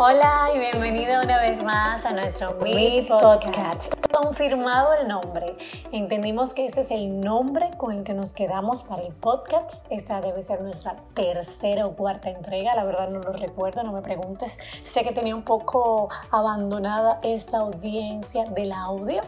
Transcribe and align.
Hola 0.00 0.50
y 0.54 0.60
bienvenido 0.60 1.20
una 1.20 1.38
vez 1.38 1.60
más 1.60 2.04
a 2.04 2.12
nuestro 2.12 2.54
Mi 2.62 3.02
Podcast. 3.02 3.92
Confirmado 4.12 4.94
el 4.94 5.08
nombre, 5.08 5.56
entendimos 5.90 6.54
que 6.54 6.66
este 6.66 6.82
es 6.82 6.92
el 6.92 7.20
nombre 7.20 7.70
con 7.76 7.92
el 7.92 8.04
que 8.04 8.14
nos 8.14 8.32
quedamos 8.32 8.84
para 8.84 9.02
el 9.02 9.12
podcast. 9.12 9.84
Esta 9.90 10.20
debe 10.20 10.42
ser 10.42 10.60
nuestra 10.60 10.94
tercera 11.14 11.84
o 11.84 11.96
cuarta 11.96 12.30
entrega, 12.30 12.76
la 12.76 12.84
verdad 12.84 13.08
no 13.08 13.18
lo 13.18 13.32
recuerdo, 13.32 13.82
no 13.82 13.90
me 13.90 14.00
preguntes. 14.00 14.56
Sé 14.84 15.02
que 15.02 15.10
tenía 15.10 15.34
un 15.34 15.42
poco 15.42 16.08
abandonada 16.30 17.18
esta 17.24 17.58
audiencia 17.58 18.44
del 18.44 18.70
audio. 18.70 19.22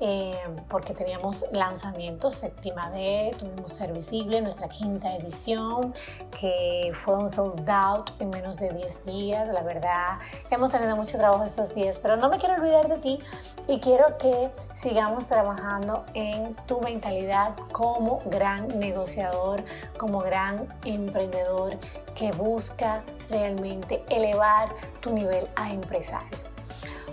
Eh, 0.00 0.38
porque 0.68 0.94
teníamos 0.94 1.44
lanzamientos, 1.50 2.34
séptima 2.34 2.90
D, 2.90 3.34
tuvimos 3.36 3.72
Ser 3.72 3.92
Visible, 3.92 4.40
nuestra 4.40 4.68
quinta 4.68 5.14
edición, 5.16 5.92
que 6.30 6.92
fue 6.94 7.16
un 7.16 7.28
sold 7.28 7.68
out 7.68 8.10
en 8.20 8.30
menos 8.30 8.56
de 8.58 8.70
10 8.70 9.04
días. 9.04 9.48
La 9.48 9.62
verdad, 9.62 10.18
hemos 10.50 10.70
tenido 10.70 10.94
mucho 10.94 11.18
trabajo 11.18 11.42
estos 11.42 11.74
días, 11.74 11.98
pero 11.98 12.16
no 12.16 12.28
me 12.28 12.38
quiero 12.38 12.54
olvidar 12.54 12.88
de 12.88 12.98
ti 12.98 13.18
y 13.66 13.80
quiero 13.80 14.16
que 14.18 14.50
sigamos 14.74 15.26
trabajando 15.26 16.04
en 16.14 16.54
tu 16.66 16.80
mentalidad 16.80 17.56
como 17.72 18.20
gran 18.26 18.68
negociador, 18.78 19.64
como 19.98 20.20
gran 20.20 20.68
emprendedor 20.84 21.76
que 22.14 22.30
busca 22.32 23.02
realmente 23.28 24.04
elevar 24.10 24.68
tu 25.00 25.12
nivel 25.12 25.48
a 25.56 25.72
empresario. 25.72 26.47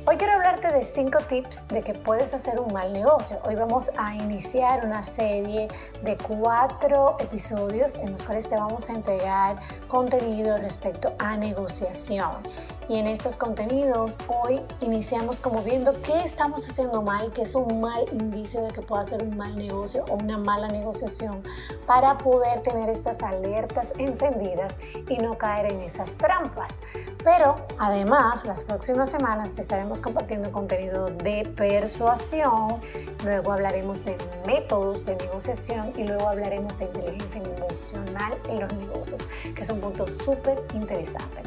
Hoy 0.07 0.17
quiero 0.17 0.33
hablarte 0.33 0.71
de 0.71 0.83
cinco 0.83 1.17
tips 1.27 1.67
de 1.69 1.81
que 1.81 1.95
puedes 1.95 2.31
hacer 2.35 2.59
un 2.59 2.71
mal 2.71 2.93
negocio. 2.93 3.39
Hoy 3.43 3.55
vamos 3.55 3.89
a 3.97 4.13
iniciar 4.13 4.85
una 4.85 5.01
serie 5.01 5.67
de 6.03 6.15
cuatro 6.15 7.17
episodios 7.19 7.95
en 7.95 8.11
los 8.11 8.23
cuales 8.23 8.47
te 8.47 8.55
vamos 8.55 8.87
a 8.87 8.93
entregar 8.93 9.59
contenido 9.87 10.59
respecto 10.59 11.15
a 11.17 11.35
negociación. 11.37 12.43
Y 12.87 12.97
en 12.99 13.07
estos 13.07 13.35
contenidos 13.35 14.19
hoy 14.27 14.61
iniciamos 14.79 15.39
como 15.39 15.63
viendo 15.63 15.99
qué 16.03 16.21
estamos 16.21 16.69
haciendo 16.69 17.01
mal, 17.01 17.31
qué 17.31 17.41
es 17.41 17.55
un 17.55 17.81
mal 17.81 18.05
indicio 18.11 18.61
de 18.61 18.71
que 18.71 18.81
pueda 18.83 19.03
ser 19.03 19.23
un 19.23 19.35
mal 19.35 19.57
negocio 19.57 20.05
o 20.07 20.13
una 20.13 20.37
mala 20.37 20.67
negociación 20.67 21.41
para 21.87 22.19
poder 22.19 22.61
tener 22.61 22.89
estas 22.89 23.23
alertas 23.23 23.93
encendidas 23.97 24.77
y 25.09 25.17
no 25.17 25.35
caer 25.35 25.71
en 25.71 25.81
esas 25.81 26.13
trampas. 26.13 26.79
Pero 27.23 27.65
además, 27.79 28.45
las 28.45 28.63
próximas 28.63 29.09
semanas 29.09 29.53
te 29.53 29.61
estaremos 29.61 29.99
compartiendo 29.99 30.51
contenido 30.51 31.09
de 31.09 31.51
persuasión, 31.55 32.79
luego 33.23 33.51
hablaremos 33.51 34.05
de 34.05 34.15
métodos 34.45 35.03
de 35.05 35.15
negociación 35.15 35.91
y 35.97 36.03
luego 36.03 36.29
hablaremos 36.29 36.77
de 36.77 36.85
inteligencia 36.85 37.41
emocional 37.41 38.37
en 38.47 38.59
los 38.59 38.71
negocios, 38.73 39.27
que 39.55 39.63
es 39.63 39.69
un 39.71 39.81
punto 39.81 40.07
súper 40.07 40.63
interesante. 40.75 41.41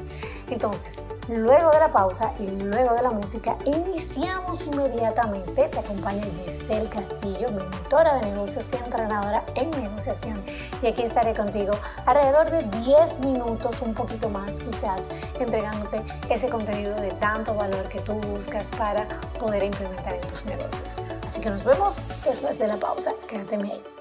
Entonces, 0.51 1.01
luego 1.29 1.71
de 1.71 1.79
la 1.79 1.93
pausa 1.93 2.33
y 2.39 2.47
luego 2.47 2.95
de 2.95 3.03
la 3.03 3.11
música, 3.11 3.57
iniciamos 3.65 4.67
inmediatamente. 4.67 5.69
Te 5.69 5.79
acompaña 5.79 6.25
Giselle 6.25 6.89
Castillo, 6.89 7.51
mentora 7.51 8.15
de 8.15 8.31
negocios 8.31 8.65
y 8.73 8.77
entrenadora 8.77 9.45
en 9.55 9.71
negociación. 9.71 10.43
Y 10.83 10.87
aquí 10.87 11.03
estaré 11.03 11.35
contigo 11.35 11.73
alrededor 12.07 12.51
de 12.51 12.63
10 12.81 13.21
minutos, 13.21 13.81
un 13.83 13.95
poquito 13.95 14.29
más 14.29 14.59
quizás, 14.61 15.09
entregándote 15.39 16.03
ese 16.31 16.49
contenido 16.49 16.95
de 16.97 17.11
tanto 17.13 17.55
valor 17.55 17.89
que 17.89 18.01
tú 18.01 18.15
buscas 18.15 18.71
para 18.71 19.07
poder 19.39 19.63
implementar 19.63 20.15
en 20.15 20.27
tus 20.29 20.45
negocios. 20.47 21.01
Así 21.25 21.41
que 21.41 21.51
nos 21.51 21.65
vemos 21.65 21.99
después 22.25 22.59
de 22.59 22.67
la 22.67 22.77
pausa. 22.77 23.13
Quédate 23.29 23.57
ahí. 23.57 23.98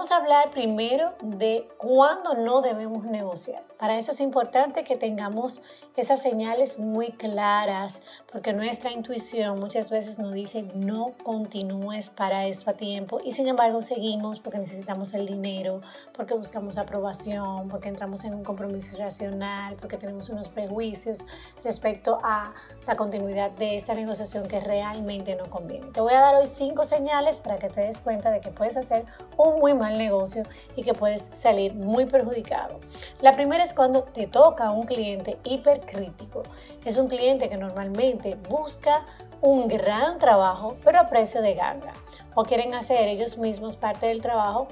Vamos 0.00 0.12
a 0.12 0.16
hablar 0.16 0.50
primero 0.50 1.12
de 1.20 1.68
cuándo 1.76 2.32
no 2.32 2.62
debemos 2.62 3.04
negociar. 3.04 3.69
Para 3.80 3.96
eso 3.96 4.12
es 4.12 4.20
importante 4.20 4.84
que 4.84 4.94
tengamos 4.94 5.62
esas 6.00 6.22
señales 6.22 6.78
muy 6.78 7.12
claras, 7.12 8.00
porque 8.32 8.52
nuestra 8.52 8.90
intuición 8.90 9.58
muchas 9.58 9.90
veces 9.90 10.18
nos 10.18 10.32
dice 10.32 10.62
no 10.74 11.12
continúes 11.22 12.08
para 12.10 12.46
esto 12.46 12.70
a 12.70 12.74
tiempo 12.74 13.20
y 13.22 13.32
sin 13.32 13.48
embargo 13.48 13.82
seguimos 13.82 14.40
porque 14.40 14.58
necesitamos 14.58 15.12
el 15.14 15.26
dinero, 15.26 15.82
porque 16.14 16.34
buscamos 16.34 16.78
aprobación, 16.78 17.68
porque 17.68 17.88
entramos 17.88 18.24
en 18.24 18.34
un 18.34 18.44
compromiso 18.44 18.96
racional, 18.96 19.76
porque 19.76 19.96
tenemos 19.96 20.28
unos 20.30 20.48
prejuicios 20.48 21.26
respecto 21.62 22.18
a 22.22 22.54
la 22.86 22.96
continuidad 22.96 23.50
de 23.52 23.76
esta 23.76 23.94
negociación 23.94 24.48
que 24.48 24.60
realmente 24.60 25.36
no 25.36 25.50
conviene. 25.50 25.86
Te 25.88 26.00
voy 26.00 26.14
a 26.14 26.20
dar 26.20 26.34
hoy 26.34 26.46
cinco 26.46 26.84
señales 26.84 27.36
para 27.36 27.58
que 27.58 27.68
te 27.68 27.82
des 27.82 27.98
cuenta 27.98 28.30
de 28.30 28.40
que 28.40 28.50
puedes 28.50 28.76
hacer 28.76 29.04
un 29.36 29.58
muy 29.58 29.74
mal 29.74 29.98
negocio 29.98 30.44
y 30.76 30.82
que 30.82 30.94
puedes 30.94 31.30
salir 31.32 31.74
muy 31.74 32.06
perjudicado. 32.06 32.78
La 33.20 33.32
primera 33.32 33.64
es 33.64 33.69
cuando 33.74 34.02
te 34.02 34.26
toca 34.26 34.70
un 34.70 34.84
cliente 34.86 35.38
hipercrítico. 35.44 36.42
Es 36.84 36.96
un 36.96 37.08
cliente 37.08 37.48
que 37.48 37.56
normalmente 37.56 38.36
busca 38.48 39.06
un 39.40 39.68
gran 39.68 40.18
trabajo, 40.18 40.76
pero 40.84 41.00
a 41.00 41.08
precio 41.08 41.42
de 41.42 41.54
ganga. 41.54 41.92
O 42.34 42.44
quieren 42.44 42.74
hacer 42.74 43.08
ellos 43.08 43.38
mismos 43.38 43.76
parte 43.76 44.06
del 44.06 44.20
trabajo, 44.20 44.68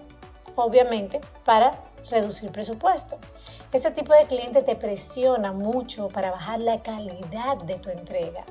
obviamente, 0.57 1.21
para 1.45 1.83
reducir 2.11 2.51
presupuesto. 2.51 3.19
Este 3.71 3.91
tipo 3.91 4.15
de 4.15 4.25
cliente 4.25 4.63
te 4.63 4.77
presiona 4.77 5.53
mucho 5.53 6.09
para 6.09 6.31
bajar 6.31 6.59
la 6.59 6.83
calidad 6.83 7.59
de 7.59 7.75
tu 7.75 7.91
entrega 7.91 8.45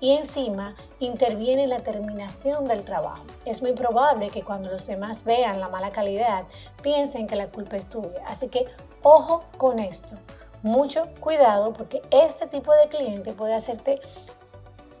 y 0.00 0.16
encima 0.16 0.74
interviene 0.98 1.62
en 1.62 1.70
la 1.70 1.78
terminación 1.78 2.64
del 2.64 2.82
trabajo. 2.82 3.22
Es 3.44 3.62
muy 3.62 3.70
probable 3.72 4.30
que 4.30 4.42
cuando 4.42 4.68
los 4.70 4.84
demás 4.84 5.22
vean 5.22 5.60
la 5.60 5.68
mala 5.68 5.92
calidad 5.92 6.46
piensen 6.82 7.28
que 7.28 7.36
la 7.36 7.46
culpa 7.46 7.76
es 7.76 7.86
tuya. 7.86 8.24
Así 8.26 8.48
que 8.48 8.66
ojo 9.04 9.44
con 9.58 9.78
esto. 9.78 10.16
Mucho 10.64 11.06
cuidado 11.20 11.72
porque 11.72 12.02
este 12.10 12.48
tipo 12.48 12.72
de 12.72 12.88
cliente 12.88 13.32
puede 13.32 13.54
hacerte 13.54 14.00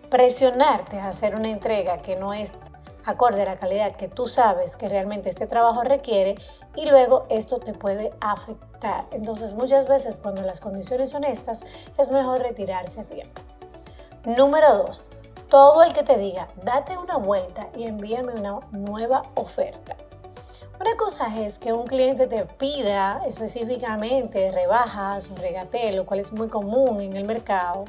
presionarte 0.08 1.00
a 1.00 1.08
hacer 1.08 1.34
una 1.34 1.48
entrega 1.50 1.98
que 1.98 2.14
no 2.14 2.32
es 2.32 2.52
acorde 3.04 3.42
a 3.42 3.46
la 3.46 3.56
calidad 3.56 3.96
que 3.96 4.08
tú 4.08 4.28
sabes 4.28 4.76
que 4.76 4.88
realmente 4.88 5.28
este 5.28 5.46
trabajo 5.46 5.82
requiere 5.82 6.36
y 6.74 6.86
luego 6.86 7.26
esto 7.28 7.58
te 7.58 7.72
puede 7.72 8.12
afectar. 8.20 9.06
Entonces 9.10 9.54
muchas 9.54 9.88
veces 9.88 10.20
cuando 10.20 10.42
las 10.42 10.60
condiciones 10.60 11.10
son 11.10 11.24
estas 11.24 11.64
es 11.98 12.10
mejor 12.10 12.40
retirarse 12.40 13.00
a 13.00 13.04
tiempo. 13.04 13.42
Número 14.24 14.78
2. 14.78 15.10
Todo 15.48 15.82
el 15.82 15.92
que 15.92 16.02
te 16.02 16.16
diga, 16.18 16.48
date 16.62 16.96
una 16.96 17.16
vuelta 17.16 17.68
y 17.76 17.84
envíame 17.84 18.32
una 18.32 18.60
nueva 18.72 19.22
oferta. 19.34 19.96
Una 20.80 20.96
cosa 20.96 21.40
es 21.40 21.58
que 21.58 21.72
un 21.72 21.86
cliente 21.86 22.26
te 22.26 22.44
pida 22.44 23.22
específicamente 23.26 24.50
rebajas 24.50 25.30
o 25.30 25.36
regateo, 25.36 25.96
lo 25.96 26.06
cual 26.06 26.20
es 26.20 26.32
muy 26.32 26.48
común 26.48 27.00
en 27.00 27.16
el 27.16 27.24
mercado, 27.24 27.84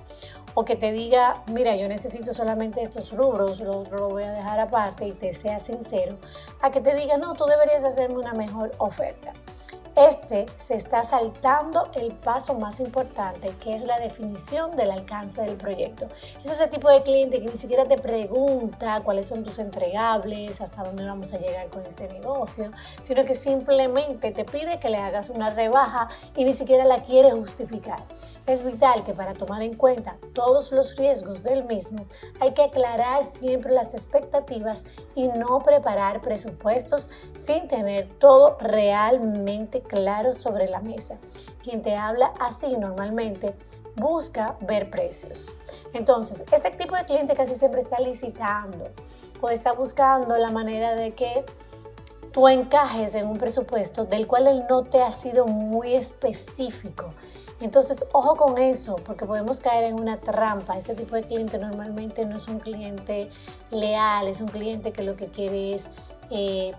o 0.56 0.66
que 0.66 0.76
te 0.76 0.92
diga, 0.92 1.44
mira, 1.48 1.76
yo 1.76 1.88
necesito 1.88 2.34
solamente 2.34 2.82
estos 2.82 3.12
rubros, 3.12 3.60
lo 3.60 3.80
otro 3.80 3.98
lo 4.00 4.10
voy 4.10 4.24
a 4.24 4.32
dejar 4.32 4.60
aparte 4.60 5.06
y 5.06 5.12
te 5.12 5.34
sea 5.34 5.60
sincero, 5.60 6.18
a 6.62 6.72
que 6.72 6.82
te 6.82 6.96
diga, 6.96 7.18
no, 7.18 7.34
tú 7.34 7.46
deberías 7.46 7.84
hacerme 7.84 8.18
una 8.18 8.34
mejor 8.34 8.72
oferta. 8.78 9.34
Este 9.96 10.46
se 10.58 10.76
está 10.76 11.06
saltando 11.06 11.90
el 11.94 12.12
paso 12.12 12.54
más 12.56 12.82
importante, 12.82 13.54
que 13.64 13.76
es 13.76 13.82
la 13.82 13.98
definición 13.98 14.76
del 14.76 14.92
alcance 14.92 15.42
del 15.42 15.56
proyecto. 15.56 16.10
Es 16.44 16.52
ese 16.52 16.68
tipo 16.68 16.92
de 16.92 17.02
cliente 17.02 17.42
que 17.42 17.50
ni 17.50 17.56
siquiera 17.56 17.86
te 17.86 17.98
pregunta 17.98 19.00
cuáles 19.06 19.28
son 19.28 19.46
tus 19.46 19.58
entregables, 19.58 20.60
hasta 20.60 20.84
dónde 20.84 21.06
vamos 21.06 21.32
a 21.32 21.38
llegar 21.38 21.70
con 21.70 21.86
este 21.86 22.10
negocio, 22.10 22.72
sino 23.04 23.24
que 23.24 23.36
simplemente 23.36 24.32
te 24.32 24.44
pide 24.44 24.82
que 24.82 24.90
le 24.90 24.98
hagas 24.98 25.30
una 25.30 25.52
rebaja 25.52 26.10
y 26.36 26.44
ni 26.44 26.54
siquiera 26.54 26.84
la 26.84 27.02
quiere 27.02 27.32
justificar. 27.32 28.04
Es 28.48 28.66
vital 28.66 29.06
que 29.06 29.14
para 29.14 29.34
tomar 29.34 29.62
en 29.62 29.76
cuenta 29.76 30.18
todos 30.34 30.74
los 30.74 30.98
riesgos 30.98 31.42
del 31.42 31.64
mismo 31.64 32.06
hay 32.42 32.54
que 32.54 32.64
aclarar 32.64 33.24
siempre 33.40 33.72
las 33.72 33.94
expectativas 33.94 34.84
y 35.16 35.30
no 35.30 35.60
preparar 35.60 36.22
presupuestos 36.22 37.10
sin 37.38 37.70
tener 37.70 38.10
todo 38.20 38.58
realmente 38.60 39.85
claro 39.88 40.34
sobre 40.34 40.68
la 40.68 40.80
mesa. 40.80 41.18
Quien 41.64 41.82
te 41.82 41.96
habla 41.96 42.34
así 42.40 42.76
normalmente 42.78 43.56
busca 43.96 44.58
ver 44.62 44.90
precios. 44.90 45.54
Entonces, 45.94 46.44
este 46.52 46.72
tipo 46.72 46.96
de 46.96 47.06
cliente 47.06 47.34
casi 47.34 47.56
siempre 47.56 47.82
está 47.82 48.00
licitando 48.00 48.90
o 49.42 49.50
está 49.50 49.72
buscando 49.72 50.38
la 50.38 50.52
manera 50.52 50.96
de 50.96 51.14
que 51.14 51.46
tú 52.32 52.48
encajes 52.48 53.16
en 53.16 53.28
un 53.28 53.38
presupuesto 53.38 54.04
del 54.04 54.28
cual 54.28 54.48
él 54.48 54.66
no 54.70 54.84
te 54.84 55.02
ha 55.02 55.12
sido 55.12 55.46
muy 55.46 55.94
específico. 55.94 57.14
Entonces, 57.62 58.06
ojo 58.12 58.36
con 58.36 58.58
eso, 58.58 58.98
porque 58.98 59.26
podemos 59.26 59.62
caer 59.62 59.86
en 59.86 59.96
una 59.96 60.20
trampa. 60.20 60.78
Ese 60.78 60.94
tipo 60.94 61.16
de 61.16 61.24
cliente 61.24 61.58
normalmente 61.58 62.26
no 62.26 62.36
es 62.36 62.50
un 62.50 62.60
cliente 62.60 63.30
leal, 63.72 64.28
es 64.28 64.42
un 64.42 64.50
cliente 64.50 64.92
que 64.92 65.04
lo 65.04 65.16
que 65.16 65.28
quiere 65.28 65.76
es 65.76 65.88
eh, 66.30 66.74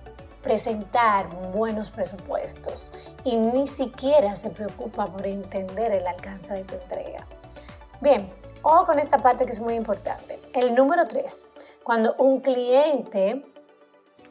presentar 0.47 1.29
buenos 1.51 1.91
presupuestos 1.91 2.93
y 3.25 3.37
ni 3.37 3.67
siquiera 3.67 4.37
se 4.37 4.49
preocupa 4.49 5.07
por 5.07 5.27
entender 5.27 5.91
el 5.91 6.07
alcance 6.07 6.55
de 6.55 6.63
tu 6.63 6.77
entrega. 6.77 7.27
Bien, 8.01 8.33
ojo 8.63 8.87
con 8.87 9.01
esta 9.01 9.19
parte 9.19 9.45
que 9.45 9.51
es 9.51 9.59
muy 9.59 9.75
importante. 9.75 10.39
El 10.55 10.77
número 10.77 11.09
tres, 11.09 11.49
cuando 11.83 12.15
un 12.19 12.43
cliente 12.43 13.45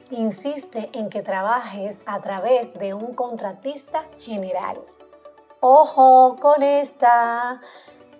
insiste 0.09 0.89
en 0.93 1.09
que 1.09 1.21
trabajes 1.21 1.99
a 2.05 2.21
través 2.21 2.73
de 2.75 2.93
un 2.93 3.13
contratista 3.13 4.05
general. 4.21 4.79
Ojo 5.59 6.37
con 6.39 6.63
esta. 6.63 7.59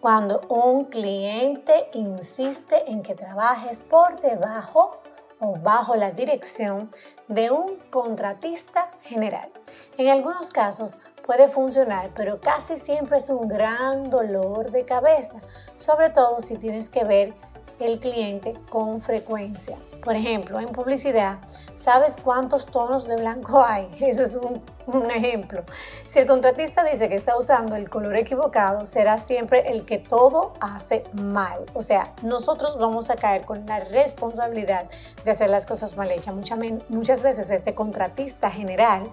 Cuando 0.02 0.42
un 0.50 0.86
cliente 0.86 1.90
insiste 1.94 2.92
en 2.92 3.04
que 3.04 3.16
trabajes 3.16 3.80
por 3.80 4.20
debajo 4.20 5.00
o 5.40 5.56
bajo 5.58 5.96
la 5.96 6.12
dirección 6.12 6.92
de 7.28 7.52
un 7.52 7.78
contratista 7.90 8.92
general. 9.04 9.52
En 9.98 10.10
algunos 10.10 10.50
casos 10.52 11.00
puede 11.26 11.50
funcionar, 11.50 12.12
pero 12.16 12.40
casi 12.40 12.78
siempre 12.78 13.18
es 13.18 13.30
un 13.30 13.48
gran 13.48 14.10
dolor 14.10 14.72
de 14.72 14.86
cabeza, 14.86 15.42
sobre 15.78 16.10
todo 16.10 16.42
si 16.42 16.58
tienes 16.58 16.90
que 16.90 17.04
ver 17.04 17.34
el 17.80 18.00
cliente 18.00 18.54
con 18.70 19.02
frecuencia. 19.02 19.78
Por 20.04 20.16
ejemplo, 20.16 20.60
en 20.60 20.70
publicidad, 20.70 21.40
¿sabes 21.76 22.16
cuántos 22.24 22.68
tonos 22.68 23.08
de 23.08 23.16
blanco 23.16 23.64
hay? 23.68 23.90
Eso 24.00 24.24
es 24.24 24.36
un, 24.36 24.62
ejemplo. 25.10 25.64
Si 26.08 26.20
el 26.20 26.28
contratista 26.28 26.84
dice 26.84 27.10
que 27.10 27.16
está 27.16 27.36
usando 27.38 27.76
el 27.76 27.90
color 27.90 28.16
equivocado, 28.18 28.86
será 28.86 29.18
siempre 29.18 29.72
el 29.72 29.84
que 29.84 29.98
todo 29.98 30.54
hace 30.62 31.04
mal. 31.14 31.66
O 31.74 31.82
sea, 31.82 32.14
nosotros 32.22 32.78
vamos 32.78 33.10
a 33.10 33.16
caer 33.16 33.46
con 33.46 33.66
la 33.66 33.80
responsabilidad 33.80 34.86
de 35.24 35.32
hacer 35.32 35.50
las 35.50 35.66
cosas 35.66 35.98
mal 35.98 36.12
hechas. 36.12 36.36
Muchas, 36.36 36.60
muchas 36.90 37.24
veces 37.24 37.50
este 37.50 37.74
contratista 37.74 38.52
general, 38.52 39.10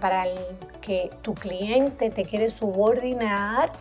para 0.00 0.26
el 0.26 0.38
que 0.80 1.10
tu 1.20 1.34
cliente 1.34 2.08
te 2.08 2.24
quiere 2.24 2.48
subordinar, 2.48 3.72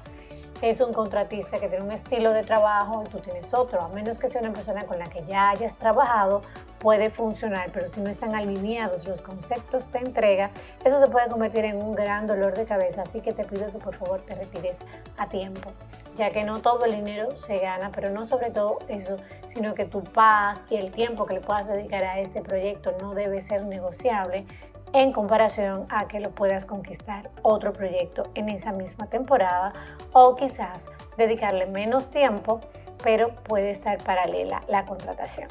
es 0.70 0.80
un 0.80 0.94
contratista 0.94 1.60
que 1.60 1.68
tiene 1.68 1.84
un 1.84 1.92
estilo 1.92 2.32
de 2.32 2.44
trabajo 2.44 3.04
y 3.06 3.10
tú 3.10 3.20
tienes 3.20 3.54
otro, 3.54 3.82
a 3.82 3.90
menos 3.90 4.18
que 4.18 4.30
sea 4.30 4.42
una 4.42 4.54
persona 4.54 4.86
con 4.86 4.98
la 4.98 5.10
que 5.10 5.22
ya 5.22 5.50
hayas 5.50 5.76
trabajado, 5.76 6.42
puede 6.80 7.10
funcionar, 7.10 7.70
pero 7.74 7.90
si 7.90 8.00
no 8.00 8.10
están 8.10 8.34
alineados 8.34 9.06
los 9.06 9.22
conceptos 9.22 9.92
de 9.92 10.00
entrega, 10.00 10.52
eso 10.86 11.00
se 11.00 11.08
puede 11.10 11.28
convertir 11.28 11.66
en 11.66 11.84
un 11.84 11.96
gran 11.96 12.28
dolor 12.28 12.54
de 12.56 12.64
cabeza, 12.64 13.02
así 13.02 13.20
que 13.20 13.34
te 13.34 13.44
pido 13.44 13.74
que 13.74 13.78
por 13.78 13.94
favor 13.96 14.22
te 14.22 14.36
retires 14.36 14.86
a 15.18 15.28
tiempo, 15.28 15.74
ya 16.16 16.32
que 16.32 16.46
no 16.46 16.62
todo 16.62 16.86
el 16.86 16.94
dinero 16.94 17.36
se 17.36 17.60
gana, 17.60 17.92
pero 17.94 18.10
no 18.10 18.24
sobre 18.24 18.50
todo 18.50 18.80
eso, 18.88 19.18
sino 19.46 19.74
que 19.74 19.84
tu 19.84 20.02
paz 20.02 20.64
y 20.70 20.78
el 20.78 20.92
tiempo 20.92 21.26
que 21.26 21.34
le 21.34 21.42
puedas 21.42 21.68
dedicar 21.68 22.06
a 22.06 22.20
este 22.20 22.42
proyecto 22.42 22.96
no 23.02 23.14
debe 23.14 23.42
ser 23.42 23.66
negociable 23.66 24.46
en 24.94 25.12
comparación 25.12 25.88
a 25.90 26.08
que 26.08 26.20
lo 26.20 26.32
puedas 26.32 26.66
conquistar 26.66 27.32
otro 27.42 27.74
proyecto 27.74 28.30
en 28.36 28.48
esa 28.50 28.72
misma 28.72 29.08
temporada 29.08 29.74
o 30.14 30.36
quizás 30.36 30.90
dedicarle 31.18 31.66
menos 31.66 32.10
tiempo, 32.12 32.62
pero 33.04 33.36
puede 33.44 33.72
estar 33.72 33.98
paralela 34.04 34.62
la 34.68 34.86
contratación. 34.86 35.50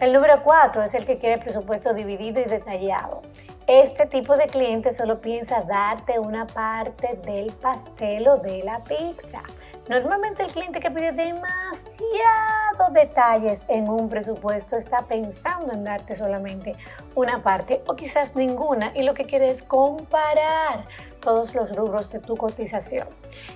El 0.00 0.12
número 0.12 0.42
cuatro 0.42 0.82
es 0.82 0.94
el 0.94 1.06
que 1.06 1.18
quiere 1.18 1.38
presupuesto 1.38 1.94
dividido 1.94 2.40
y 2.40 2.44
detallado. 2.44 3.22
Este 3.68 4.06
tipo 4.06 4.36
de 4.36 4.48
cliente 4.48 4.90
solo 4.90 5.20
piensa 5.20 5.62
darte 5.62 6.18
una 6.18 6.48
parte 6.48 7.20
del 7.24 7.52
pastel 7.52 8.26
o 8.26 8.38
de 8.38 8.64
la 8.64 8.80
pizza. 8.80 9.42
Normalmente 9.88 10.44
el 10.44 10.52
cliente 10.52 10.78
que 10.78 10.92
pide 10.92 11.10
demasiados 11.10 12.92
detalles 12.92 13.64
en 13.66 13.88
un 13.88 14.08
presupuesto 14.08 14.76
está 14.76 15.02
pensando 15.06 15.72
en 15.72 15.82
darte 15.82 16.14
solamente 16.14 16.76
una 17.16 17.42
parte 17.42 17.82
o 17.88 17.96
quizás 17.96 18.36
ninguna 18.36 18.92
y 18.94 19.02
lo 19.02 19.12
que 19.12 19.24
quiere 19.24 19.50
es 19.50 19.64
comparar 19.64 20.86
todos 21.20 21.52
los 21.54 21.74
rubros 21.74 22.10
de 22.10 22.20
tu 22.20 22.36
cotización. 22.36 23.08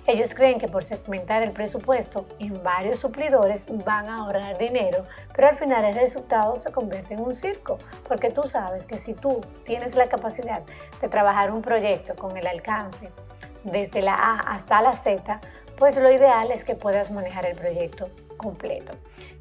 Ellos 0.09 0.35
creen 0.35 0.59
que 0.59 0.67
por 0.67 0.83
segmentar 0.83 1.45
el 1.45 1.53
presupuesto 1.53 2.27
en 2.41 2.61
varios 2.61 2.99
suplidores 2.99 3.65
van 3.85 4.09
a 4.09 4.25
ahorrar 4.25 4.59
dinero, 4.59 5.05
pero 5.33 5.49
al 5.49 5.55
final 5.55 5.85
el 5.85 5.95
resultado 5.95 6.57
se 6.57 6.73
convierte 6.73 7.15
en 7.15 7.21
un 7.21 7.37
circo, 7.37 7.79
porque 8.07 8.31
tú 8.31 8.43
sabes 8.45 8.85
que 8.85 8.99
si 8.99 9.15
tú 9.15 9.43
tienes 9.65 9.95
la 9.95 10.09
capacidad 10.09 10.63
de 11.01 11.09
trabajar 11.09 11.53
un 11.53 11.63
proyecto 11.63 12.17
con 12.17 12.37
el 12.37 12.49
alcance 12.49 13.13
desde 13.63 14.03
la 14.03 14.15
A 14.15 14.55
hasta 14.55 14.83
la 14.83 14.95
Z, 14.95 15.41
pues 15.79 15.97
lo 15.97 16.11
ideal 16.11 16.51
es 16.51 16.65
que 16.65 16.75
puedas 16.75 17.11
manejar 17.11 17.47
el 17.47 17.57
proyecto 17.57 18.09
completo. 18.37 18.93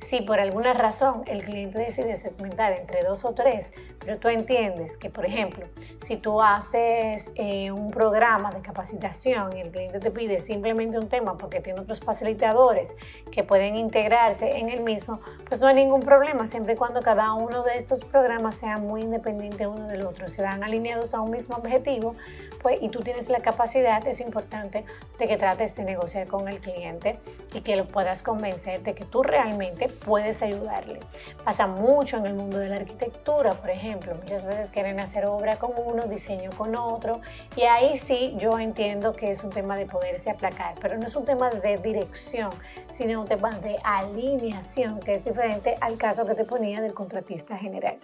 Si 0.02 0.22
por 0.22 0.40
alguna 0.40 0.74
razón 0.74 1.24
el 1.28 1.44
cliente 1.44 1.80
decide 1.80 2.16
segmentar 2.16 2.74
entre 2.74 3.04
dos 3.04 3.26
o 3.26 3.34
tres, 3.34 3.74
pero 4.06 4.20
tú 4.20 4.30
entiendes 4.30 4.98
que, 4.98 5.10
por 5.10 5.26
ejemplo, 5.26 5.66
si 6.06 6.16
tú 6.18 6.40
haces 6.40 7.32
eh, 7.34 7.72
un 7.72 7.90
programa 7.90 8.52
de 8.52 8.62
capacitación 8.62 9.58
y 9.58 9.62
el 9.62 9.72
cliente 9.72 10.00
te 10.00 10.12
pide 10.12 10.38
simplemente 10.38 11.00
un 11.00 11.10
tema 11.10 11.40
porque 11.40 11.60
tiene 11.60 11.80
otros 11.80 12.02
facilitadores 12.02 12.96
que 13.32 13.44
pueden 13.44 13.76
integrarse 13.76 14.60
en 14.60 14.70
el 14.70 14.84
mismo, 14.84 15.22
pues 15.50 15.60
no 15.60 15.68
hay 15.68 15.74
ningún 15.74 16.02
problema, 16.02 16.46
siempre 16.46 16.74
y 16.74 16.78
cuando 16.78 17.02
cada 17.02 17.34
uno 17.34 17.64
de 17.64 17.78
estos 17.78 18.06
programas 18.06 18.56
sea 18.56 18.78
muy 18.78 19.02
independiente 19.02 19.66
uno 19.66 19.88
del 19.88 20.06
otro. 20.06 20.28
Si 20.28 20.40
van 20.40 20.64
alineados 20.64 21.16
a 21.16 21.22
un 21.22 21.32
mismo 21.32 21.56
objetivo 21.56 22.16
pues, 22.62 22.78
y 22.82 22.90
tú 22.90 23.00
tienes 23.00 23.30
la 23.30 23.40
capacidad, 23.40 24.06
es 24.08 24.20
importante 24.20 24.86
de 25.18 25.28
que 25.28 25.38
trates 25.38 25.76
de 25.76 25.84
negociar 25.84 26.28
con 26.28 26.48
el 26.48 26.60
cliente 26.60 27.18
y 27.56 27.62
que 27.62 27.76
lo 27.76 27.88
puedas 27.88 28.22
convencer 28.22 28.84
de 28.84 28.94
que 28.94 29.06
tú 29.06 29.24
realmente 29.24 29.88
puedes 29.88 30.44
ayudarle. 30.44 31.00
Pasa 31.44 31.66
mucho 31.66 32.18
en 32.18 32.28
el 32.28 32.36
mundo 32.36 32.60
de 32.60 32.70
la 32.70 32.76
arquitectura, 32.76 33.54
por 33.54 33.72
ejemplo. 33.72 33.95
Muchas 33.96 34.46
veces 34.46 34.72
quieren 34.72 35.00
hacer 35.00 35.26
obra 35.26 35.58
con 35.58 35.72
uno, 35.78 36.04
diseño 36.04 36.52
con 36.58 36.76
otro. 36.76 37.22
Y 37.56 37.62
ahí 37.62 37.98
sí 37.98 38.36
yo 38.38 38.60
entiendo 38.60 39.14
que 39.14 39.32
es 39.32 39.44
un 39.44 39.50
tema 39.50 39.78
de 39.78 39.86
poderse 39.86 40.30
aplacar, 40.30 40.76
pero 40.82 40.98
no 40.98 41.08
es 41.08 41.16
un 41.16 41.26
tema 41.26 41.50
de 41.50 41.78
dirección, 41.78 42.50
sino 42.88 43.22
un 43.22 43.28
tema 43.28 43.52
de 43.60 43.78
alineación, 43.84 45.00
que 45.00 45.14
es 45.14 45.24
diferente 45.24 45.78
al 45.82 45.98
caso 45.98 46.26
que 46.26 46.36
te 46.36 46.44
ponía 46.46 46.82
del 46.82 46.94
contratista 46.94 47.58
general. 47.58 48.00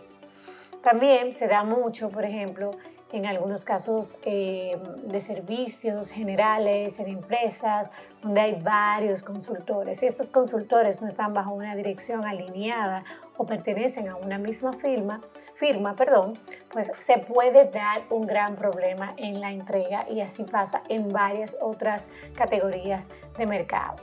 También 0.82 1.32
se 1.34 1.48
da 1.48 1.64
mucho, 1.64 2.10
por 2.10 2.26
ejemplo, 2.26 2.72
en 3.12 3.25
algunos 3.25 3.66
casos 3.66 4.18
eh, 4.24 4.78
de 5.04 5.19
servicios 5.22 6.12
generales, 6.12 7.00
en 7.00 7.08
empresas, 7.08 7.92
donde 8.22 8.42
hay 8.42 8.62
varios 8.62 9.24
consultores. 9.24 10.04
Estos 10.04 10.30
consultores 10.30 11.02
no 11.02 11.08
están 11.08 11.34
bajo 11.34 11.54
una 11.54 11.75
dirección 11.75 12.25
alineada 12.25 13.04
o 13.38 13.46
pertenecen 13.46 14.08
a 14.10 14.16
una 14.16 14.38
misma 14.38 14.74
firma, 14.74 15.22
firma 15.56 15.96
perdón, 15.96 16.38
pues 16.72 16.92
se 17.00 17.18
puede 17.18 17.66
dar 17.66 18.04
un 18.10 18.28
gran 18.28 18.56
problema 18.56 19.13
en 19.18 19.42
la 19.42 19.52
entrega 19.52 20.06
y 20.10 20.22
así 20.22 20.44
pasa 20.44 20.84
en 20.90 21.12
varias 21.12 21.58
otras 21.62 22.10
categorías 22.36 23.10
de 23.38 23.46
mercado. 23.46 23.96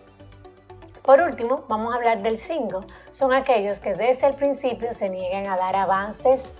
Por 1.02 1.22
último, 1.22 1.64
vamos 1.68 1.94
a 1.94 1.96
hablar 1.96 2.22
del 2.22 2.38
5. 2.38 2.84
Son 3.12 3.32
aquellos 3.32 3.80
que 3.80 3.94
desde 3.94 4.26
el 4.26 4.34
principio 4.34 4.92
se 4.92 5.08
niegan 5.08 5.46
a 5.46 5.56
dar 5.56 5.74
avances 5.74 6.50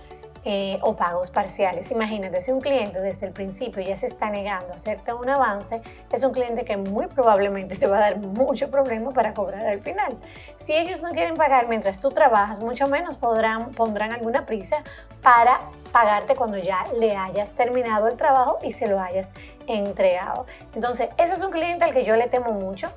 eh, 0.45 0.79
o 0.81 0.95
pagos 0.95 1.29
parciales. 1.29 1.91
Imagínate, 1.91 2.39
si 2.39 2.51
un 2.51 2.61
cliente 2.61 3.01
desde 3.01 3.27
el 3.27 3.33
principio 3.33 3.81
ya 3.81 3.95
se 3.95 4.05
está 4.05 4.29
negando 4.29 4.71
a 4.71 4.75
hacerte 4.75 5.11
un 5.13 5.29
avance, 5.29 5.81
es 6.11 6.23
un 6.23 6.31
cliente 6.31 6.63
que 6.63 6.77
muy 6.77 7.07
probablemente 7.07 7.75
te 7.75 7.87
va 7.87 7.97
a 7.97 7.99
dar 7.99 8.17
mucho 8.19 8.71
problema 8.71 9.11
para 9.11 9.33
cobrar 9.33 9.67
al 9.67 9.81
final. 9.81 10.17
Si 10.55 10.73
ellos 10.73 11.01
no 11.01 11.11
quieren 11.11 11.35
pagar 11.35 11.67
mientras 11.67 11.99
tú 11.99 12.11
trabajas, 12.11 12.61
mucho 12.61 12.87
menos 12.87 13.17
podrán, 13.17 13.71
pondrán 13.71 14.13
alguna 14.13 14.45
prisa 14.45 14.77
para 15.21 15.59
pagarte 15.91 16.35
cuando 16.35 16.57
ya 16.57 16.85
le 16.97 17.17
hayas 17.17 17.51
terminado 17.51 18.07
el 18.07 18.15
trabajo 18.15 18.59
y 18.63 18.71
se 18.71 18.87
lo 18.87 18.99
hayas 18.99 19.33
entregado. 19.67 20.45
Entonces, 20.73 21.09
ese 21.17 21.33
es 21.33 21.41
un 21.41 21.51
cliente 21.51 21.83
al 21.83 21.93
que 21.93 22.03
yo 22.03 22.15
le 22.15 22.27
temo 22.27 22.53
mucho. 22.53 22.89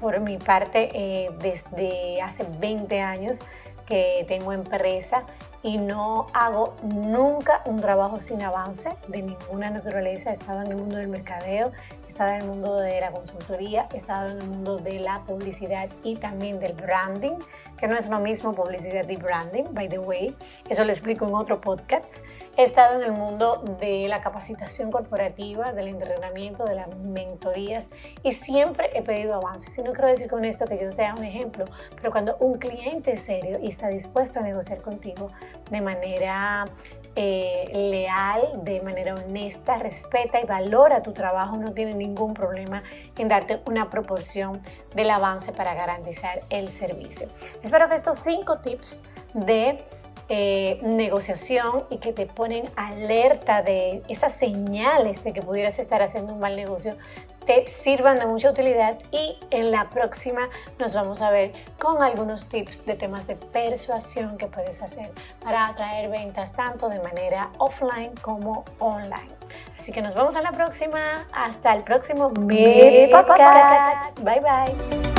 Por 0.00 0.20
mi 0.20 0.38
parte, 0.38 0.90
eh, 0.92 1.30
desde 1.40 2.20
hace 2.22 2.44
20 2.58 3.00
años 3.00 3.42
que 3.86 4.24
tengo 4.28 4.52
empresa 4.52 5.24
y 5.64 5.78
no 5.78 6.26
hago 6.34 6.76
nunca 6.82 7.62
un 7.64 7.80
trabajo 7.80 8.20
sin 8.20 8.42
avance 8.42 8.90
de 9.08 9.22
ninguna 9.22 9.70
naturaleza. 9.70 10.28
He 10.28 10.34
estado 10.34 10.60
en 10.60 10.68
el 10.68 10.76
mundo 10.76 10.96
del 10.96 11.08
mercadeo, 11.08 11.72
he 12.04 12.06
estado 12.06 12.32
en 12.32 12.42
el 12.42 12.46
mundo 12.46 12.76
de 12.76 13.00
la 13.00 13.10
consultoría, 13.10 13.88
he 13.94 13.96
estado 13.96 14.30
en 14.30 14.42
el 14.42 14.46
mundo 14.46 14.76
de 14.76 15.00
la 15.00 15.22
publicidad 15.22 15.88
y 16.02 16.16
también 16.16 16.60
del 16.60 16.74
branding, 16.74 17.38
que 17.78 17.88
no 17.88 17.96
es 17.96 18.10
lo 18.10 18.20
mismo 18.20 18.52
publicidad 18.52 19.08
y 19.08 19.16
branding, 19.16 19.64
by 19.72 19.88
the 19.88 19.98
way. 19.98 20.36
Eso 20.68 20.84
lo 20.84 20.92
explico 20.92 21.26
en 21.26 21.34
otro 21.34 21.62
podcast. 21.62 22.22
He 22.56 22.62
estado 22.62 22.94
en 22.94 23.02
el 23.02 23.10
mundo 23.10 23.64
de 23.80 24.06
la 24.06 24.20
capacitación 24.20 24.92
corporativa, 24.92 25.72
del 25.72 25.88
entrenamiento, 25.88 26.64
de 26.64 26.76
las 26.76 26.88
mentorías 26.96 27.90
y 28.22 28.30
siempre 28.30 28.90
he 28.94 29.02
pedido 29.02 29.34
avances. 29.34 29.76
Y 29.76 29.82
no 29.82 29.92
quiero 29.92 30.06
decir 30.06 30.30
con 30.30 30.44
esto 30.44 30.64
que 30.66 30.78
yo 30.80 30.88
sea 30.92 31.16
un 31.16 31.24
ejemplo, 31.24 31.64
pero 31.96 32.12
cuando 32.12 32.36
un 32.36 32.58
cliente 32.58 33.14
es 33.14 33.22
serio 33.22 33.58
y 33.60 33.68
está 33.68 33.88
dispuesto 33.88 34.38
a 34.38 34.42
negociar 34.42 34.82
contigo 34.82 35.30
de 35.68 35.80
manera 35.80 36.66
eh, 37.16 37.70
leal, 37.72 38.64
de 38.64 38.80
manera 38.82 39.16
honesta, 39.16 39.78
respeta 39.78 40.40
y 40.40 40.44
valora 40.44 41.02
tu 41.02 41.12
trabajo, 41.12 41.56
no 41.56 41.72
tiene 41.72 41.94
ningún 41.94 42.34
problema 42.34 42.84
en 43.18 43.26
darte 43.26 43.62
una 43.66 43.90
proporción 43.90 44.62
del 44.94 45.10
avance 45.10 45.50
para 45.50 45.74
garantizar 45.74 46.42
el 46.50 46.68
servicio. 46.68 47.28
Espero 47.64 47.88
que 47.88 47.96
estos 47.96 48.18
cinco 48.18 48.58
tips 48.58 49.02
de 49.32 49.84
eh, 50.28 50.78
negociación 50.82 51.84
y 51.90 51.98
que 51.98 52.12
te 52.12 52.26
ponen 52.26 52.70
alerta 52.76 53.62
de 53.62 54.02
esas 54.08 54.32
señales 54.32 55.22
de 55.22 55.32
que 55.32 55.42
pudieras 55.42 55.78
estar 55.78 56.02
haciendo 56.02 56.32
un 56.32 56.40
mal 56.40 56.56
negocio, 56.56 56.96
te 57.44 57.68
sirvan 57.68 58.18
de 58.18 58.26
mucha 58.26 58.50
utilidad 58.50 58.98
y 59.10 59.38
en 59.50 59.70
la 59.70 59.90
próxima 59.90 60.48
nos 60.78 60.94
vamos 60.94 61.20
a 61.20 61.30
ver 61.30 61.52
con 61.78 62.02
algunos 62.02 62.48
tips 62.48 62.86
de 62.86 62.94
temas 62.94 63.26
de 63.26 63.36
persuasión 63.36 64.38
que 64.38 64.46
puedes 64.46 64.82
hacer 64.82 65.10
para 65.42 65.68
atraer 65.68 66.10
ventas 66.10 66.52
tanto 66.52 66.88
de 66.88 67.00
manera 67.00 67.50
offline 67.58 68.14
como 68.22 68.64
online. 68.78 69.28
Así 69.78 69.92
que 69.92 70.00
nos 70.00 70.14
vemos 70.14 70.34
a 70.36 70.42
la 70.42 70.52
próxima. 70.52 71.26
Hasta 71.32 71.74
el 71.74 71.82
próximo 71.82 72.30
Mi 72.30 73.08
Podcast. 73.10 74.20
Bye 74.20 74.40
bye. 74.40 75.13